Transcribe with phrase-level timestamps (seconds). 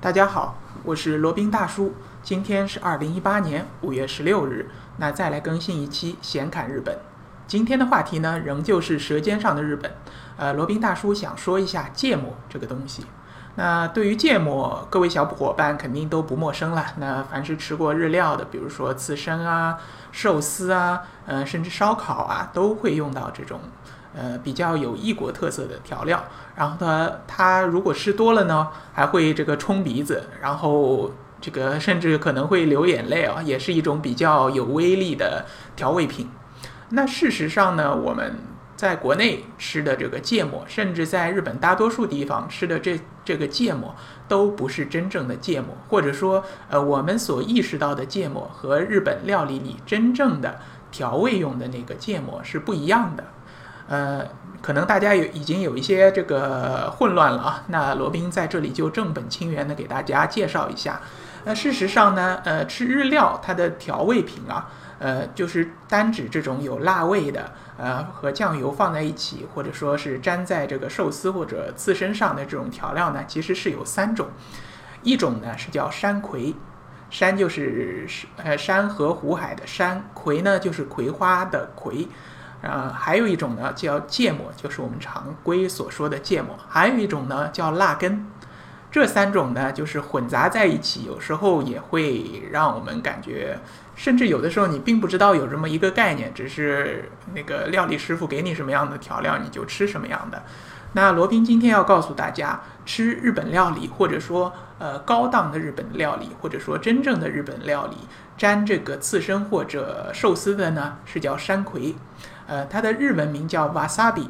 [0.00, 1.92] 大家好，我是罗宾大叔。
[2.22, 6.96] 今天是二零一八年五月十六日，那再来更新一期闲侃日本。
[7.48, 9.92] 今天的话题呢，仍旧是舌尖上的日本。
[10.36, 13.06] 呃，罗宾大叔想说一下芥末这个东西。
[13.56, 16.86] 那对于芥末，各位小伙伴肯定都不陌生了。
[16.98, 19.80] 那凡是吃过日料的，比如说刺身啊、
[20.12, 23.60] 寿司啊，呃，甚至烧烤啊，都会用到这种。
[24.16, 26.22] 呃，比较有异国特色的调料，
[26.56, 36.28] 然后它它如果吃多了呢，还会这个冲鼻子，然后这个甚至可能会流眼泪啊，也是一种比较有威力的调味品。
[36.90, 38.36] 那事实上呢，我们
[38.74, 43.94] 在国内吃的这个芥末，甚至在日本大多数地方吃的这这个芥末，
[44.26, 50.58] 都不是真正的芥末，或者说，呃，我们所意识到的芥末和日本料理里真正的
[50.90, 53.24] 调味用的那个芥末是不一样的。
[53.88, 54.24] 呃，
[54.62, 57.64] 可能大家有已经有一些这个混乱了啊。
[57.68, 61.00] 那罗宾在这里就正本清源的给大家介绍一下。
[61.44, 74.28] 那事实上呢，呃，吃日料它的调味品啊，呃，就是单指这种有辣味的，呃，和酱油放在一起，或者说是沾在这个寿司或者刺身上的这种调料呢，其实是有三种。
[75.02, 76.54] 一种呢是叫山葵，
[77.08, 82.06] 山就是呃山河湖海的山，葵呢就是葵花的葵。
[82.60, 88.26] 呃，还有一种呢叫芥末，就是我们常规所说的芥末；还有一种呢叫辣根。
[88.90, 93.58] 这三种呢就是混杂在一起，有时候也会让我们感觉，
[93.94, 100.42] 甚至有的时候你并不知道有这么一个概念，只是那个料理师傅给你什么样的调料，你就吃什么样的。
[100.94, 107.96] 那罗宾今天要告诉大家，吃日本料理，或者说呃高档的日本料理，或者说真正的日本料理，
[108.38, 111.94] 沾这个刺身或者寿司的呢，是叫山葵。
[112.48, 114.26] 呃，它的日文名叫 wasabi，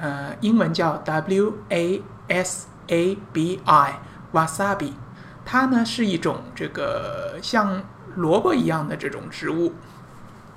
[0.00, 4.92] 呃，英文叫 w a s a b i，wasabi，
[5.44, 7.82] 它呢是一种这个像
[8.16, 9.74] 萝卜一样的这种植物，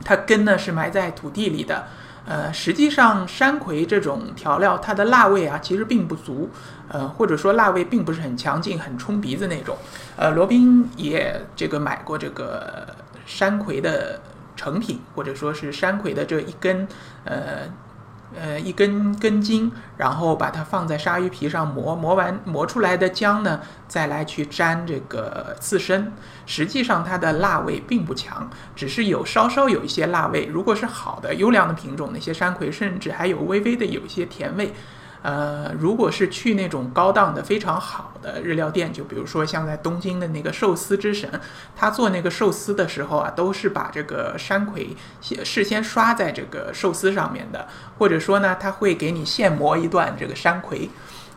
[0.05, 1.87] 它根呢是埋在土地里的。
[2.25, 6.49] 呃，实际上山葵这种调料，它的辣味啊其实并不足，
[6.87, 9.75] 呃，或者说辣味并不是很强劲、很冲鼻子那种。
[10.15, 12.87] 呃，罗宾也这个买过这个
[13.25, 14.21] 山葵的。
[14.55, 16.87] 成品，或者说是山葵的这一根，
[17.25, 17.69] 呃，
[18.35, 26.11] 呃，一根根茎，然后把它放在鲨鱼皮上磨，磨完磨出来的浆呢，再来去沾这个刺身。
[26.45, 30.45] 实际上它的辣味并不强，只是有稍稍有一些辣味。
[30.45, 34.73] 如果是好的优良的品种，那些山葵甚至还有微微的有一些甜味。
[35.23, 41.27] 呃，如果是去那种高档的非常好的日料店，就比如说像在东京的那个寿司之神，
[41.75, 47.67] 他做那个寿司的时候啊，都是把这个山葵事先刷在这个寿司上面的，
[47.97, 50.89] 或者说呢，他会给你现磨一段这个山葵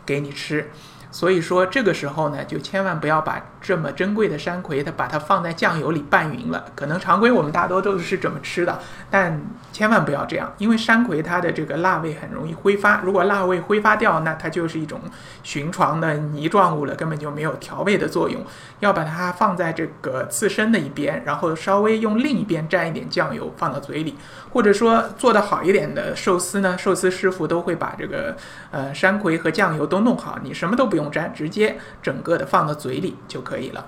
[0.05, 0.69] 给你吃。
[1.11, 6.65] 所以说这个时候呢，就千万不要把这么珍贵的山葵，它把它放在酱油里拌匀了。
[6.75, 8.79] 可能常规我们大多都是这么吃的，
[9.09, 9.41] 但
[9.71, 13.01] 千万不要这样，因为山葵它的这个辣味很容易挥发。
[13.01, 14.99] 如果辣味挥发掉，那它就是一种
[15.43, 18.41] 寻常的泥状物了，根本就没有调味的作用。
[18.79, 24.15] 要把它放在这个刺身的一边，然后稍微用另一边蘸一点酱油放到嘴里，
[24.57, 28.35] 或者说做的好一点的寿司呢，寿司师傅都会把这个
[28.71, 30.97] 呃山葵和酱油都弄好，你什么都不。
[30.97, 33.85] 用蘸，直接整个的放到嘴里就可以了。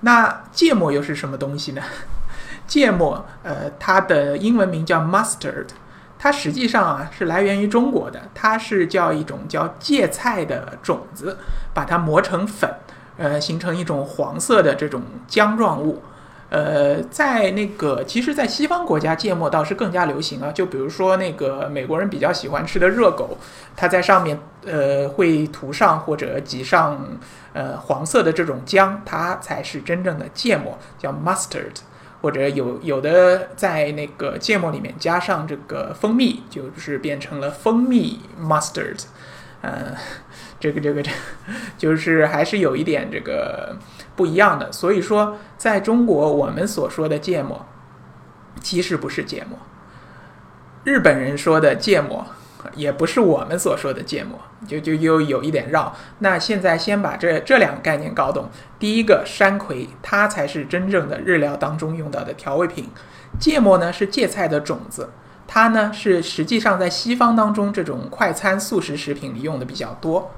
[0.00, 1.80] 那芥末又是什么东西呢？
[2.66, 5.68] 芥末，呃，它的英文名叫 mustard，
[6.18, 11.38] 它实际上啊是来源于中国的，它是叫一种叫芥菜的种子，
[11.72, 12.70] 把它磨成粉，
[13.16, 16.02] 呃，形成一种黄色的这种浆状物。
[16.48, 20.52] 呃，在那个，其实，在西方国家，芥末倒是更加流行啊。
[20.52, 23.36] 就比如说那个美国人比较喜欢吃的热狗，
[23.74, 27.18] 它在上面呃会涂上或者挤上
[27.52, 31.74] 呃黄色的这种浆，它才是真正的芥末，叫 mustard。
[32.22, 39.02] 或者有有的在那个芥末里面加上这个蜂蜜，就是变成了蜂蜜 mustard。
[39.62, 39.96] 呃，
[40.60, 41.10] 这个这个这，
[41.76, 43.76] 就是还是有一点这个。
[44.16, 47.64] 不一样的，所以说，在中国我们所说的芥末，
[48.62, 49.58] 其实不是芥末；
[50.84, 52.26] 日本人说的芥末，
[52.74, 55.94] 也不是我们所说的芥末，就就又有一点绕。
[56.20, 58.48] 那现在先把这这两个概念搞懂。
[58.78, 62.86] 第一个山葵，它才是真正的日料当中用到的调味品；
[63.38, 65.10] 芥末呢是芥菜的种子，
[65.46, 70.30] 它呢是实际上在西方当中这种快餐速食食品里用的比较多。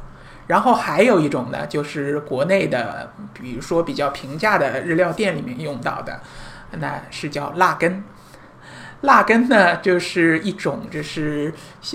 [0.49, 6.21] 然后还有一种呢，就是国内的，比如说比较平价的日料店里面用到的，
[6.73, 8.03] 那是叫辣根。
[9.03, 11.53] 辣根呢，就是一种，就是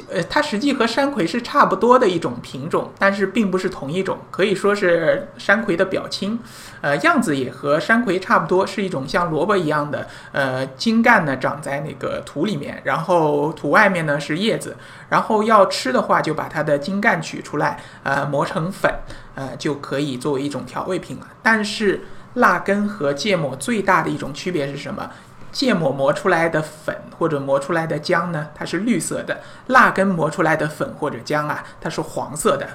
[0.10, 6.40] 呃，它实际和山葵是差不多的一种品种，但是并不是同一种，可以说是山葵的表亲。
[6.80, 14.76] 呃，样子也和山葵差不多，是一种像萝卜一样的，呃，茎干呢长在那个土里面，然后土外面呢是叶子，
[15.10, 18.90] 然后要吃的话就把它的茎干取出来，呃，磨成粉，
[19.36, 21.28] 呃，就可以作为一种调味品了。
[21.42, 22.02] 但是
[22.36, 25.10] 辣根和芥末最大的一种区别是什么？
[25.54, 29.36] 芥末磨出来的粉或者磨出来的浆呢，它是绿色的；
[29.68, 32.68] 辣根磨出来的粉或者浆啊，它是黄色的。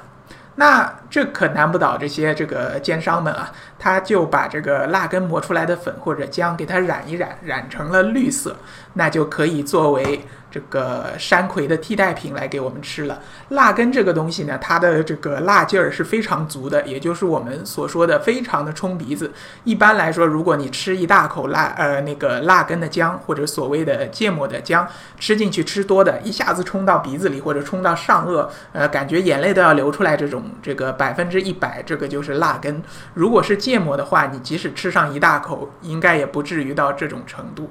[0.54, 8.56] 那这可难不倒这些这个奸商们啊，他就把这个辣根磨出来的粉或者浆给它染一染，染成了绿色，
[8.94, 10.20] 那就可以作为。
[10.50, 13.20] 这个山葵的替代品来给我们吃了。
[13.50, 19.30] 辣根这个东西呢，它的这个辣劲儿是非常足的，也就是我们所说的非常的冲鼻子。
[19.64, 24.88] 一般来说，如果你吃一大口辣呃那个辣根的姜或者所谓的芥末的姜，
[25.18, 30.16] 吃进去吃多的，一下子冲到鼻子里或者冲到上颚，呃，感觉眼泪都要流出来。
[30.16, 32.82] 这种这个百分之一百，这个就是辣根。
[33.14, 37.70] 如果是芥末的话，你即使吃上一大口，应该也不至于到这种程度。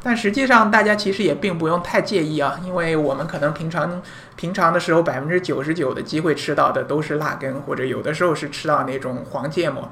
[0.00, 4.00] 但实际上，大家其实也并不用太介意啊，因为我们可能平常
[4.36, 9.90] 平常的时候，百分之九十九的机会吃到的都是辣根，或者有的时候是吃到那种黄芥末。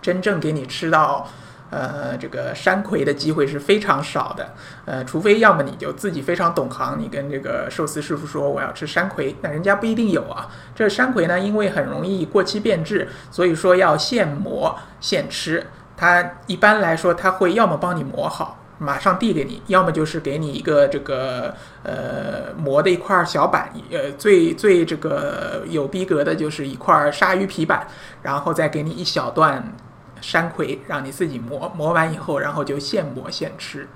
[0.00, 1.28] 真正给你吃到，
[1.70, 4.54] 呃，这个山葵的机会是非常少的。
[4.84, 10.48] 呃，除非要么你就自己非常懂行，你跟这个寿司师傅说我要吃山葵，那人家不一定有啊。
[10.74, 15.66] 这山葵呢，因为很容易过期变质，所以说要现磨现吃。
[15.96, 18.56] 它一般来说，它会要么帮你磨好。
[18.80, 27.84] 马上递给你，要么就是给你一个这个呃磨的一块小板，呃最最这个有逼格的就是一块鲨鱼皮板，
[28.22, 29.60] 然后再给你一小段
[30.20, 33.88] 山葵，让你自己磨，磨完以后，然后就现磨现吃。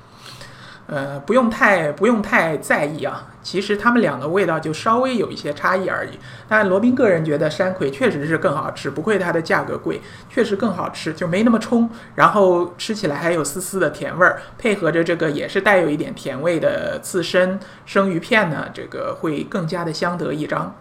[0.88, 3.28] 呃，不用太不用太在意啊。
[3.40, 6.18] 其实它们两个味道就稍微有一些差异而已。
[6.48, 20.74] 但罗宾个人觉得山葵确实是更好吃，不愧它的价格贵，确实更好吃，就没那么冲，然后吃起来还有丝丝的甜味儿，配合着这个也是带有一点甜味的刺身生鱼片呢，这个会更加的相得益彰。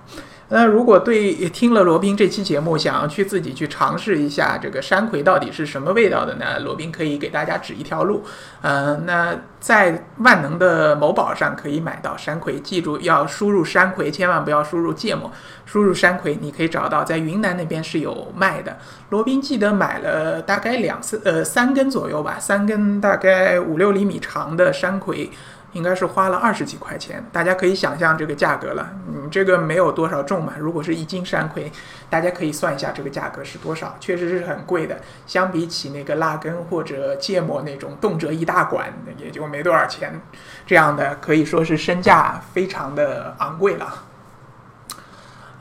[0.53, 6.59] 那如果对听了罗宾这期节目，想要去自己去尝试一下这个山葵到底是什么味道的呢？
[6.59, 8.21] 罗宾可以给大家指一条路。
[8.61, 15.31] 嗯，那在万能的某宝上可以买到山葵，记住要输入山葵，千万不要输入芥末，
[15.65, 18.77] 输入山葵，你可以找到在云南那边是有卖的。
[19.09, 25.31] 罗宾记得买了大概两次，呃，三根左右吧，三根大概五六厘米长的山葵。
[25.73, 28.89] 应该是花了二十几块钱，大家可以想象这个价格了。
[29.07, 30.53] 嗯，这个没有多少重嘛。
[30.57, 31.71] 如果是一斤山葵，
[32.09, 34.99] 大家可以算一下这个价格是多少，确实是很贵的。
[35.25, 40.21] 相比起那个辣根或者芥末那种动辄一大管，也就没多少钱。
[40.65, 44.03] 这样的可以说是身价非常的昂贵了。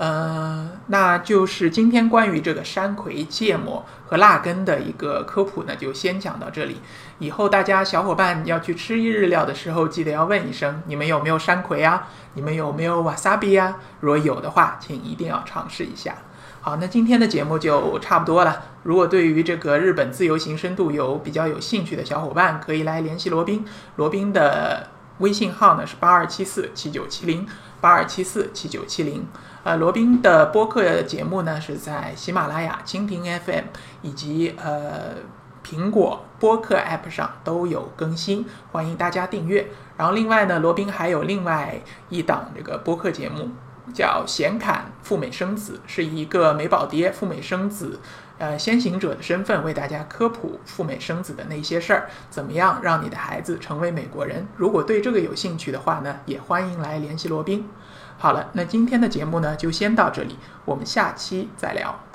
[0.00, 6.80] 呃，那就是今天关于这个山葵、芥末和辣根的一个科普呢，就先讲到这里。
[7.18, 12.08] 以后大家小伙伴要去吃日料的时候，记得要问一声，你们有没有山葵啊？
[12.32, 13.76] 你们有没有瓦萨比呀？
[14.00, 16.14] 如果有的话，请一定要尝试一下。
[16.62, 18.62] 好，那今天的节目就差不多了。
[18.84, 23.66] 如果对于这个日本自由行深度游比较有兴趣的小伙伴，可以来联系罗宾。
[23.96, 24.88] 罗宾的
[25.20, 27.46] 微信号呢是八二七四七九七零
[27.80, 29.26] 八二七四七九七零。
[29.62, 33.64] 呃，罗宾的播客节目呢是在喜马拉雅、蜻蜓 FM
[34.02, 35.16] 以及呃
[35.62, 39.68] 苹果播客 App 上都有更新，欢迎大家订阅。
[39.98, 43.50] 然后另外呢，罗宾还有另外一档这个播客节目，
[43.92, 48.00] 叫显侃赴美生子，是一个美宝爹赴美生子，
[48.38, 54.46] 呃先行者的身份为大家科普赴美生子的那些事儿，怎么样让你的孩子成为美国人？
[54.56, 57.68] 如果对这个有兴趣的话呢，也欢迎来联系罗宾。
[58.18, 62.09] 好了，那今天的节目呢就先到这里，我们下期再聊。